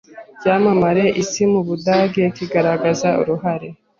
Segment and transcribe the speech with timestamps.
[0.33, 3.67] icyamamare mu isi mu Budage kigaragaza uruhare